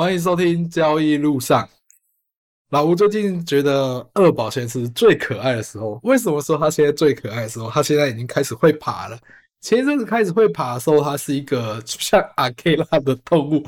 [0.00, 1.68] 欢迎收听交易路上。
[2.70, 6.00] 老吴最近觉得二宝现在是最可爱的时候。
[6.04, 7.70] 为什么说他现在最可爱的时候？
[7.70, 9.18] 他现在已经开始会爬了。
[9.60, 13.62] 前一阵子开始会爬的时候，他是一个像阿 K 拉的动物。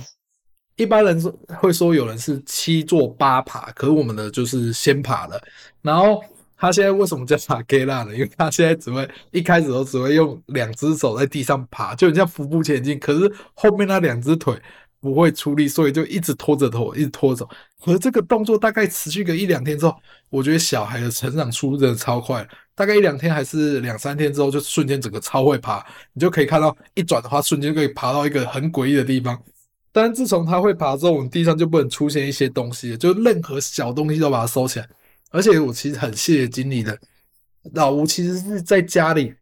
[0.77, 5.39] 一般人说会说有人是七坐八爬，可是我们的就是先爬了。
[5.83, 6.25] 然后
[6.57, 8.15] 他现在为什么叫阿 K 拉呢？
[8.15, 12.99] 因为他现在只会一开始都只会用两只手在地上爬，就很像伏步前进。
[12.99, 14.59] 可是后面那两只腿。
[15.03, 17.47] 不会出力，所以就一直拖着头，一直拖走。
[17.85, 19.95] 可是这个动作大概持续个一两天之后，
[20.31, 22.49] 我觉得小孩的成长速度真的超快。
[22.77, 25.85] 大概一两天还是两三天之后，就瞬间整个超会爬。
[26.13, 29.37] 你就可以看到一转的话，瞬间就可以爬到一个很诡异的地方。
[29.91, 34.89] 但自从他会爬之后，我们地上就不能出现一些东西，就任何小东西都把它收起来。
[35.33, 36.97] 而且我其实很谢谢经理的
[37.75, 39.35] 老吴，其实是在家里。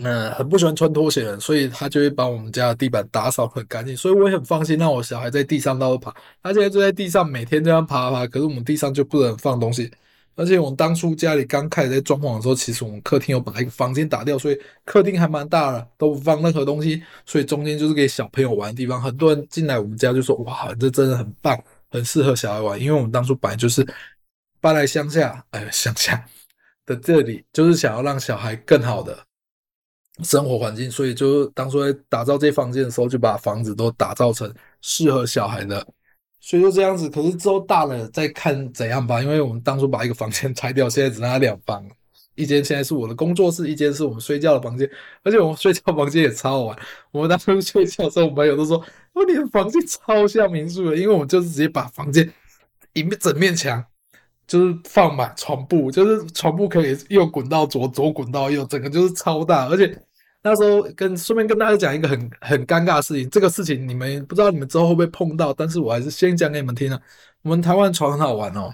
[0.00, 6.10] 嗯，很不喜欢穿拖鞋，所以他就会把我们家的地板打扫很干净，所以我也很放心让我小孩在地上到处爬。
[6.42, 9.92] 他现在就在地上每天这样爬爬，可是我们地上就不能放东西。
[10.34, 19.00] 而且我们当初家里刚开始在装潢的时候，其实我们客厅有把一个房间打掉，所以客厅还蛮大的，都不放任何东西，所以中间就是给小朋友玩的地方。
[19.00, 23.86] 很多人进来我们家就说：“哇，这真的很棒，很适合小孩玩。”因为我们当初本来就是
[24.58, 26.24] 搬来乡下，哎，乡下
[26.86, 29.14] 的这里就是想要让小孩更好的。
[30.22, 35.84] 生活环境，所以就当初在打造这房间的时候，就把房子都打造成适合小孩的，
[36.40, 37.08] 所以就这样子。
[37.08, 41.84] 可是之后大了再看怎样吧，因为我们当初把一个房间拆掉，现在只剩下两房，
[42.34, 44.88] 一间现在是我的工作室，一间是我们睡觉的房间，
[45.22, 46.78] 而且我们睡觉房间也超好玩。
[47.10, 48.76] 我们当初睡觉的时候，我们朋友都说
[49.14, 52.30] ：“哦，你的房间超像民宿的。”因为我们就是直接把房间
[52.92, 53.82] 一面整面墙。
[54.52, 59.66] 就是放满床铺，就是床铺可以右滚到左，左滚到右，整个就是超大。
[59.66, 59.98] 而且
[60.42, 67.00] 那时候跟顺便跟大家讲一个很很尴尬的事情，这个事情你们不知道你们之后会不会碰到，但是我还是先讲给你们听啊。
[67.40, 68.70] 我们台湾床很好玩哦，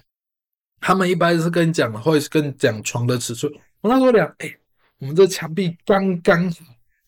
[0.80, 3.52] 他们一般是跟你讲，会跟你讲床的尺寸。
[3.80, 4.52] 我那时候讲，哎，
[4.98, 6.56] 我们这墙壁刚刚好，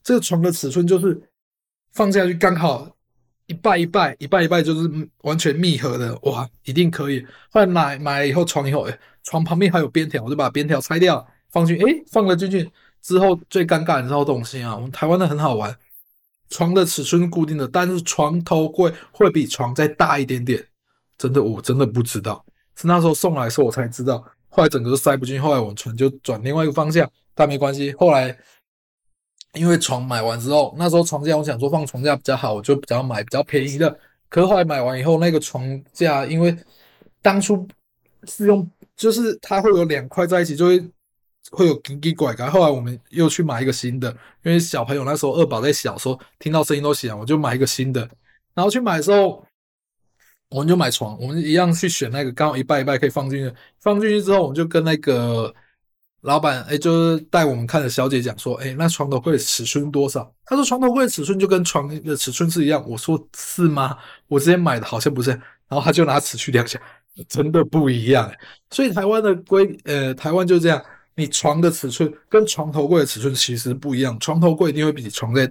[0.05, 1.21] 这个床的尺寸就是
[1.91, 2.89] 放下去刚好。
[3.51, 4.89] 一拜一拜，一拜一拜就是
[5.23, 7.21] 完全密合的，哇，一定可以。
[7.51, 12.71] 后来买买了以后床以后，哎，床旁边还有边条，我就把边条拆掉，放进去，哎，放了进去
[13.03, 15.77] 之后，最尴尬的这套东西啊，我们台湾的很好玩，
[16.49, 20.65] 床的尺寸固定的，但是床头柜会比床再大一点点，
[21.19, 22.45] 真的，我真的不知道，
[22.77, 28.39] 是那时候送来的时候我才知道，后来整个都塞不进去，后来我们船就转另外一个方向，但没关系，后来。
[29.55, 33.99] 因为床买完之后，那时候床架我想说放床架比较好，我就比较买比较便宜的。
[34.29, 36.57] 可是后来买完以后，那个床架因为
[37.21, 37.67] 当初
[38.29, 40.79] 是用，就是它会有两块在一起，就会
[41.51, 42.49] 会有奇奇怪怪。
[42.49, 44.09] 后来我们又去买一个新的，
[44.45, 48.09] 因为小朋友那时候二宝在小时候听到声音都响，我就买一个新的。
[48.55, 49.45] 然后去买的时候，
[50.51, 53.53] 我们就买床，我们一样去选那个刚好一拜一拜可以放进去。
[53.81, 55.53] 放进去之后，我们就跟那个。
[56.23, 60.31] 老板，哎、就是带我们看的小姐讲说，哎、那床头柜尺寸多少？
[60.45, 62.85] 他说床头柜尺寸就跟床的尺寸是一样。
[62.87, 63.97] 我说是吗？
[64.29, 65.31] 我之前买的好像不是。
[65.31, 66.79] 然后他就拿尺去量一下，
[67.29, 68.31] 真的不一样。
[68.71, 74.19] 所以台湾的规，呃，台湾就这样，你床的尺寸跟床头柜的尺寸其实不一样。
[74.19, 75.51] 床头柜一定会比你床再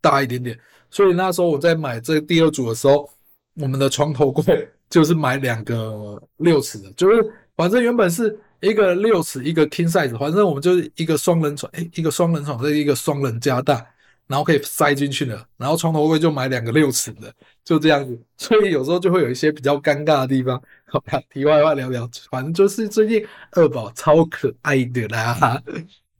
[0.00, 0.58] 大一点点。
[0.90, 3.08] 所以那时候我在买这第二组的时候，
[3.54, 8.38] 我们的床头柜 就是买两个六尺的，就是反正原本是。
[8.62, 13.84] 一个六尺，一个 king size，反正我们就是一个双人床，诶，一个双人床，这一个双人加大，
[14.28, 15.44] 然后可以塞进去的。
[15.56, 17.34] 然后床头柜就买两个六尺的，
[17.64, 18.16] 就这样子。
[18.38, 20.62] 所以有时候就会有一些比较尴尬的地方。
[20.86, 25.60] 好吧，题外话聊聊，反正就是最近二宝超可爱的啦。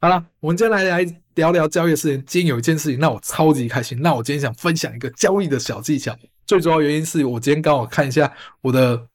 [0.01, 2.25] 好了，我们今天来来聊聊交易的事情。
[2.27, 6.13] 今天有一件事情让我超级开心，那我今天想分享一个交易的小技巧。
[6.45, 8.33] 最主要原因是我今天刚好看一下
[8.63, 9.07] 我的。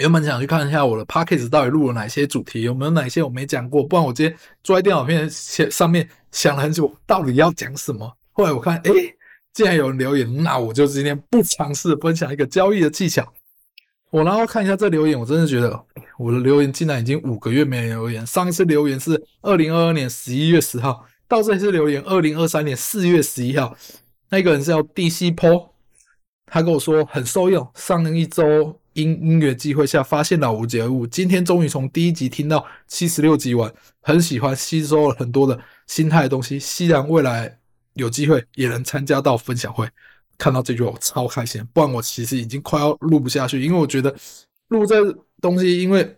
[0.00, 8.12] 原本想去看一下我的 Podcast 到底录了哪些主题，有没有哪些我没讲过，不然我今天坐在电脑面前上面想了很久，到底要讲什么。
[8.32, 8.90] 后来我看，哎，
[9.52, 13.32] 既然有人留言，那我就今天不尝试分享一个交易的技巧。
[14.10, 15.80] 我然后看一下这留言，我真的觉得
[16.18, 18.26] 我的留言竟然已经五个月没留言。
[18.26, 23.76] 上一次留言是二零二二年十一月十号，到这一次留言二零二三年四月十一号，
[24.30, 25.68] 那个人是叫 DC Po，
[26.46, 28.80] 他跟我说很受用，上一周。
[28.94, 36.58] 因音乐机会下发现老吴节目，今天终于从第一集听到七十六集完，很喜欢，吸收了很多的心态的东西。
[36.58, 37.58] 希望未来
[37.94, 39.88] 有机会也能参加到分享会。
[40.36, 44.14] 看到这句话我超开心，不然我其实已经快要录不下去，因为我觉得
[44.68, 44.96] 录这
[45.40, 46.16] 东西，因为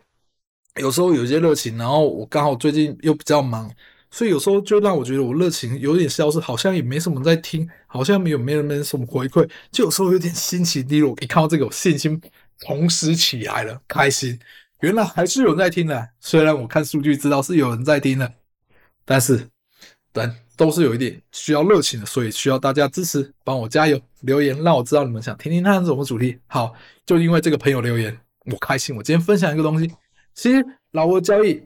[0.81, 3.71] 有时候有些热情，然后我刚好最近又比较忙，
[4.11, 11.15] 所以有时候就让我觉得我热情有点消失，好像也没什么在听，好像没有没人没什么回馈，就有时候有点心情低落。
[11.21, 12.19] 一看到这个，我信心
[12.59, 14.39] 重拾起来了，开心。
[14.81, 18.31] 原来还是有人在听的，虽然我看数据知道是有人在听的，
[19.05, 19.49] 但是
[20.13, 26.39] 但都是有一点需要热情的，所以需要大家支持，帮我加油，留言让我知道你们想听听看什么主题。
[26.47, 26.75] 好，
[27.05, 28.17] 就因为这个朋友留言，
[28.53, 28.95] 我开心。
[28.97, 29.91] 我今天分享一个东西，
[30.35, 31.63] 其实老挝交易，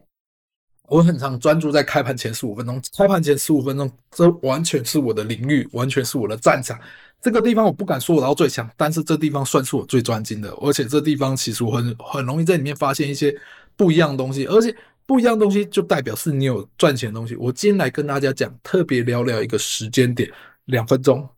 [0.91, 6.77] 我很常专注在开盘前十五分钟，开盘前十五分钟，这完全是我的领域，完全是我的战场。
[7.23, 13.33] 这个地方我不敢说我到最强，但是这地方算是我最专精的，而且这地方其实我很很容易在里面发现一些
[13.77, 14.75] 不一样的东西，而且
[15.07, 17.37] 不一样的东西就代表是你有赚钱的东西。
[17.37, 20.29] 我今天来跟大家讲，特别聊聊一个时间点，
[20.65, 21.29] 两分钟，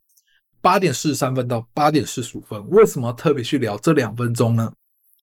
[0.62, 2.66] 八点四十三分到八点四十五分。
[2.70, 4.72] 为什么特别去聊这两分钟呢？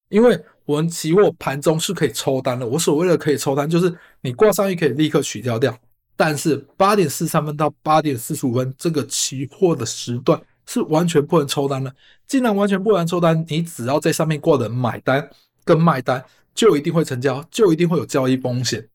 [0.09, 2.67] 因为我们期货盘中是可以抽单的。
[2.67, 5.75] 我所谓的可以抽单，就是你挂上去可以立刻取消掉。
[6.15, 11.91] 但是八点四三分到八点四十五分这个期货的时段是完全不能抽单的。
[12.27, 15.27] 既然完全不能抽单，你只要在上面挂的买单
[15.65, 16.23] 跟卖单，
[16.53, 18.87] 就一定会成交，就一定会有交易风险。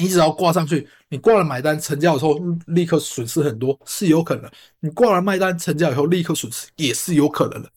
[0.00, 4.50] 你只要挂上去，你挂了买单成交以后立刻损失很多是有可能；
[4.80, 7.70] 你挂了卖单成交以后立刻损失也是有可能的。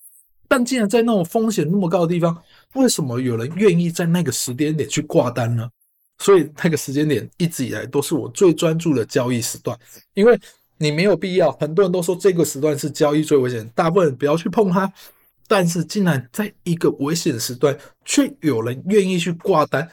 [0.48, 2.38] 但既然在那种风险那么高的地方，
[2.74, 5.70] 为什么有人愿意在那个时间点去挂单呢？
[6.20, 9.78] 所以那个时间点一直以来都是我最专注的交易时段，
[10.14, 10.40] 因为
[10.78, 11.52] 你没有必要。
[11.54, 14.92] 很多人都说这个时段是交易最危险，大部分人不要去碰它。
[15.48, 19.90] 但是，竟然在一个危险的时段，却有人愿意去挂单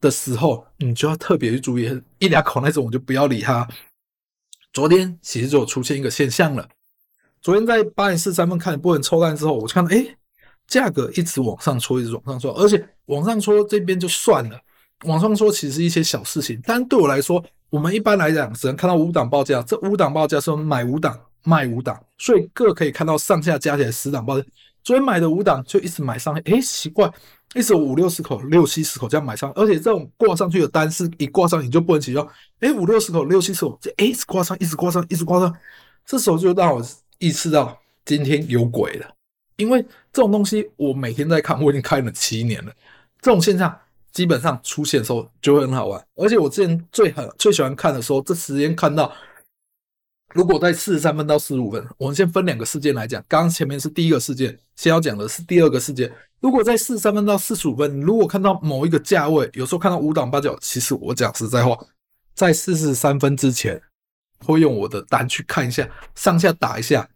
[0.00, 2.00] 的时候，你就要特别去注意。
[2.18, 3.66] 一两口那种，我就不要理他。
[4.72, 6.68] 昨天其实就出现一个现象了。
[7.42, 10.15] 昨天在八点四十三分开始不能抽单之后，我就看到，哎，
[10.66, 14.60] 价格一直往上戳，一直往上戳，而且往上戳这边就算了。
[15.04, 24.46] 往上戳，其实一些小事情，但对我来说，我们一般来讲只能看到五档报价，这五档报价是买五档卖五档，所以各可以看到上下加起来十档报价。
[24.82, 27.12] 昨天买的五档就一直买上哎，奇怪，
[27.54, 32.26] 一直五六十口、六七十口这样买上，而且这种挂上去的单是一挂上你就不能起掉，
[32.60, 35.54] 诶，五六十口、六七十口，这诶一直挂上，一直挂上，一直挂上，
[36.06, 36.82] 这时候就让我
[37.18, 39.06] 意识到今天有鬼了，
[39.56, 39.82] 因为
[40.12, 42.72] 这种东西我每天在看，我已经看了七年了，
[43.20, 43.78] 这种现象。
[44.12, 49.12] 基本上出现的时候就会很好玩，而且我之前最很最喜欢看的时候，这时间看到，
[50.32, 53.22] 如果在四十三分到四十五分，我们先分两个事件来讲。
[53.28, 56.10] 刚刚前面是第一个事件，先要讲的是第二个事件。
[56.40, 61.78] 如果在四十三分到四十五分，如果看到某一个价位，有时候看到五档八角，其实我讲实在话，
[62.34, 63.78] 在四十三分之前，
[64.46, 67.06] 会用我的单去看一下上下打一下，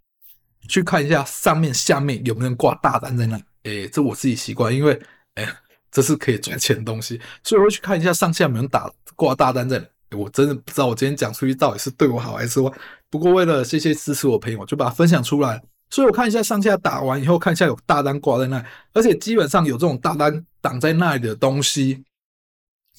[0.69, 3.41] 去看一下上面下面有没有挂大单在那。
[3.65, 5.01] 诶，这我自己习惯，因为
[5.35, 5.49] 诶。
[5.93, 9.85] 这是可以赚钱的东西，所以我会去看一下上下有没有打挂大单在。
[10.13, 12.73] 我真的不知道我今天讲出去到底是对我好还是坏。
[13.11, 15.61] 不过为了谢谢支持我朋友，就把它分享出来。
[15.91, 22.05] 所以我看一下上下打完以后，看一下有大单挂在那，而且基本上有这种大单挡在那里的东西，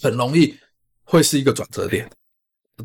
[0.02, 0.60] 很容易
[1.06, 2.12] 会是一个转折点。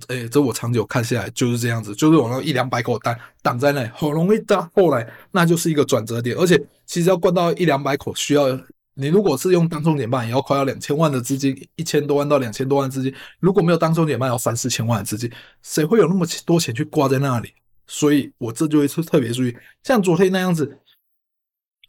[0.09, 6.37] 诶，这我长久看下来就是这样子，就是往那一两百口单挡在那，很容易到后来那就是一个转折点。
[6.37, 8.59] 而且其实要灌到一两百口需要。
[8.99, 13.15] 你如果是用当冲减半，也要快要两千万的资金，一千多万到两千多万资金。
[13.41, 15.31] 如果没有当冲减半，要三四千万的资金，
[15.61, 17.53] 谁会有那么多钱去挂在那里？
[17.87, 20.79] 所以我这就会是特别注意，像昨天那样子，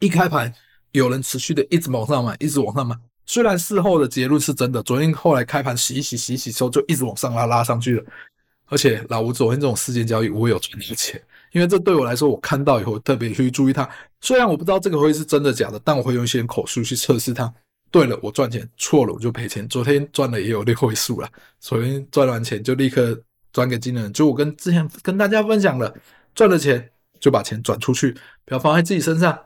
[0.01, 0.53] 一开盘
[0.91, 2.93] 有人持续的一直往上买，一直往上买。
[3.27, 8.03] 虽然事后的结论是真的，昨天后来开盘洗一洗洗一洗之后，就一直往上拉拉上去了。
[8.69, 11.21] 而且老吴昨天这种事件交易，我有赚到钱。
[11.51, 13.87] 因为这对我来说，我看到以后特别去注意它。
[14.21, 17.53] 虽然我不知道这个会是真的假的，但我会用一些口述去测试它。
[17.89, 19.65] 对了，我赚钱；错了，我就赔钱。
[19.67, 21.29] 昨天赚了也有六位数了。
[21.59, 23.17] 昨天赚完钱就立刻
[23.53, 25.93] 转给经理人，就我跟之前跟大家分享了，
[26.35, 28.11] 赚了钱就把钱转出去，
[28.45, 29.37] 不要放在自己身上。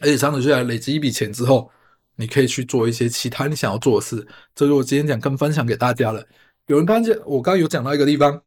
[0.00, 1.70] 而且长久下来累积一笔钱之后，
[2.16, 4.26] 你可以去做一些其他你想要做的事。
[4.54, 6.24] 这是我今天讲跟分享给大家了。
[6.66, 8.40] 有人刚才我刚刚有讲到一个地方，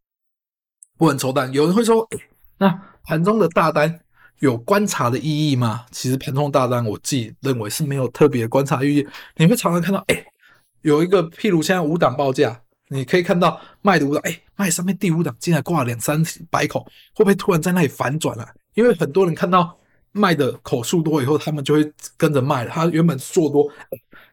[0.98, 2.08] 不能抽单，有人会说。
[2.58, 4.00] 那盘中的大单
[4.40, 5.86] 有观察的意义吗？
[5.92, 9.08] 其实盘中大单，我自己认为是没有特别观察意义。
[9.36, 10.26] 你会常常看到，哎，
[10.82, 12.60] 有一个，譬如现在五档报价，
[12.90, 16.84] 你可以看到卖的五档，哎，卖上面第五档竟然挂了两三百口，
[17.14, 18.54] 会不会突然在那里反转了啊？
[18.74, 19.78] 因为很多人看到
[20.18, 22.72] 卖的口数多以后，他们就会跟着卖了。
[22.72, 23.72] 他原本做多，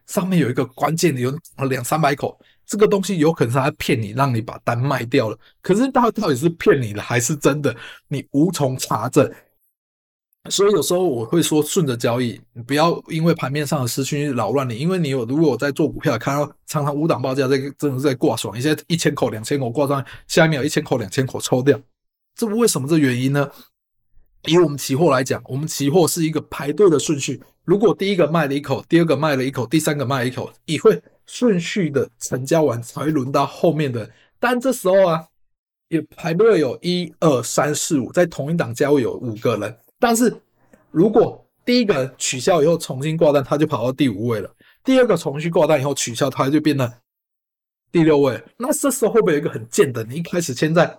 [0.07, 1.31] 上面有一个关键的有
[1.69, 2.37] 两三百口。
[2.65, 5.37] 这个东西有可能是他骗你，让你把单卖掉了。
[5.61, 7.75] 可是他到底是骗你的还是真的？
[8.07, 9.31] 你无从查证。
[10.49, 14.77] 所以有时候我会说，顺着交易，你不要因为盘面上的资讯扰乱你。
[14.77, 21.79] 因为你有如果我在做股票，看到常常五档报价在真的在挂爽，一些一千口、两千口挂上，下面有一千口、两千口抽掉，
[22.35, 23.49] 这为什么这原因呢？
[24.47, 27.41] 以我们期货来讲，我们期货是一个排队的顺序。
[27.63, 34.09] 如果第一个卖了一口，第二个卖了一口，第三个卖了一口，也会顺序的成交完，才轮到后面的。
[34.39, 35.25] 但这时候啊，
[35.89, 39.75] 也排队有一二三四五，在同一档价位有五个人。
[39.99, 40.35] 但是
[40.91, 44.49] 如果第一个取消以后重新挂单，他就跑到第五位了。
[44.83, 46.91] 第二个重新挂单以后取消，他就变成
[47.91, 48.39] 第六位。
[48.57, 50.03] 那这时候会不会有一个很贱的？
[50.03, 50.95] 你一开始先在。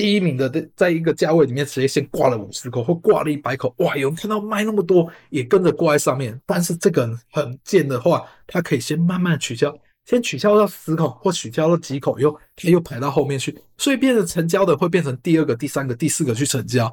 [0.00, 3.94] 第一名的在在一个价位里面直接先挂了五十口或挂了一百口，哇！
[3.94, 6.40] 有人看到卖那么多，也跟着挂在上面。
[6.46, 9.76] 但是这个很贱的话，他可以先慢慢取消，
[10.06, 16.90] 先取消到十口或取消到几口以后，他又排到后面去，所以变成成交的会变成第二个、第三个、第四个去成交。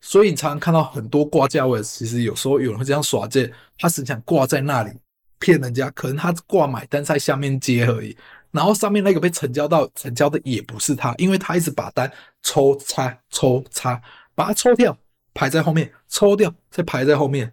[0.00, 4.90] 所以你常常看到很多挂价位，其实有时候有人会这样耍贱，他是想挂在那里
[5.38, 8.16] 骗人家，可能他挂买单在下面接而已。
[8.50, 12.10] 然后上面那个被成交到成交的也不是他，因为他一直把单
[12.42, 14.00] 抽插抽插，
[14.34, 14.96] 把它抽掉
[15.34, 17.52] 排在后面，抽掉再排在后面，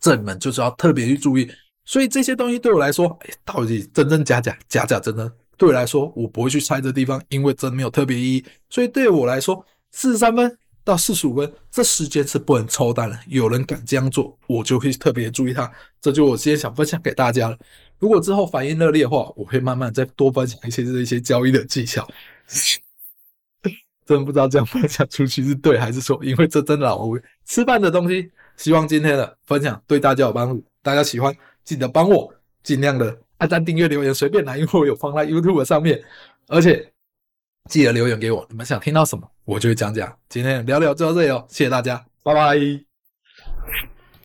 [0.00, 1.50] 这你们就是要特别去注意。
[1.84, 8.44] 所以这些东西对我来说，哎，到底真真假假，假假真真，对我来说我不会去猜这地方，因为真没有特别意义。
[8.70, 13.18] 所以对我来说，四十三分到四十五分这时间是不能抽单的。
[13.26, 15.68] 有人敢这样做，我就会特别注意他。
[16.00, 17.58] 这就我今天想分享给大家了。
[18.02, 22.06] 如果之后反应热烈的话，我会慢慢再多分享一些这一些交易的技巧。
[24.04, 28.28] 真不知道这样分享出去是对还是错，因为这真的让我吃饭的东西。
[28.56, 31.32] 希望今天的分享对大家有帮助，大家喜欢
[31.62, 36.02] 记得帮我尽量的按赞、订阅、留言，随便来，因为我有放在 YouTube 上面，
[36.48, 36.92] 而且
[37.70, 40.12] 记得留言给我，你们想听到什么，我就会讲讲。
[40.28, 42.91] 今天聊聊就到这里哦，谢谢大家，拜拜。